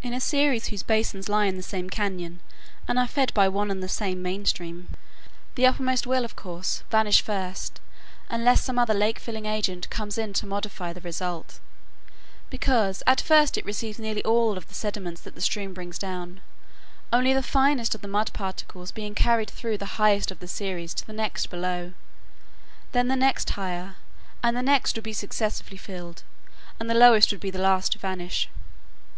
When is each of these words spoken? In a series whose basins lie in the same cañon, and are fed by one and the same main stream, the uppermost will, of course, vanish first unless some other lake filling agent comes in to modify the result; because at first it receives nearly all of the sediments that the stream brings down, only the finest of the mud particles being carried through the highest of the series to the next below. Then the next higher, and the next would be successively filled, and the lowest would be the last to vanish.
In 0.00 0.14
a 0.14 0.20
series 0.20 0.68
whose 0.68 0.82
basins 0.82 1.28
lie 1.28 1.44
in 1.44 1.58
the 1.58 1.62
same 1.62 1.90
cañon, 1.90 2.38
and 2.88 2.98
are 2.98 3.06
fed 3.06 3.34
by 3.34 3.46
one 3.46 3.70
and 3.70 3.82
the 3.82 3.90
same 3.90 4.22
main 4.22 4.46
stream, 4.46 4.88
the 5.54 5.66
uppermost 5.66 6.06
will, 6.06 6.24
of 6.24 6.34
course, 6.34 6.82
vanish 6.90 7.20
first 7.20 7.78
unless 8.30 8.64
some 8.64 8.78
other 8.78 8.94
lake 8.94 9.18
filling 9.18 9.44
agent 9.44 9.90
comes 9.90 10.16
in 10.16 10.32
to 10.32 10.46
modify 10.46 10.94
the 10.94 11.02
result; 11.02 11.60
because 12.48 13.02
at 13.06 13.20
first 13.20 13.58
it 13.58 13.66
receives 13.66 13.98
nearly 13.98 14.24
all 14.24 14.56
of 14.56 14.66
the 14.68 14.74
sediments 14.74 15.20
that 15.20 15.34
the 15.34 15.42
stream 15.42 15.74
brings 15.74 15.98
down, 15.98 16.40
only 17.12 17.34
the 17.34 17.42
finest 17.42 17.94
of 17.94 18.00
the 18.00 18.08
mud 18.08 18.30
particles 18.32 18.90
being 18.90 19.14
carried 19.14 19.50
through 19.50 19.76
the 19.76 20.00
highest 20.00 20.30
of 20.30 20.40
the 20.40 20.48
series 20.48 20.94
to 20.94 21.06
the 21.06 21.12
next 21.12 21.50
below. 21.50 21.92
Then 22.92 23.08
the 23.08 23.14
next 23.14 23.50
higher, 23.50 23.96
and 24.42 24.56
the 24.56 24.62
next 24.62 24.94
would 24.94 25.04
be 25.04 25.12
successively 25.12 25.76
filled, 25.76 26.22
and 26.80 26.88
the 26.88 26.94
lowest 26.94 27.30
would 27.30 27.40
be 27.40 27.50
the 27.50 27.58
last 27.58 27.92
to 27.92 27.98
vanish. 27.98 28.48